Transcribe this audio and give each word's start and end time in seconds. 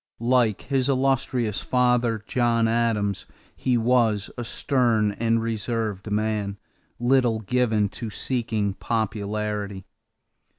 Like 0.23 0.63
his 0.63 0.89
illustrious 0.89 1.59
father, 1.59 2.23
John 2.25 2.67
Adams, 2.67 3.27
he 3.55 3.77
was 3.77 4.31
a 4.35 4.43
stern 4.43 5.11
and 5.11 5.43
reserved 5.43 6.09
man, 6.09 6.57
little 6.99 7.41
given 7.41 7.87
to 7.89 8.09
seeking 8.09 8.73
popularity. 8.73 9.85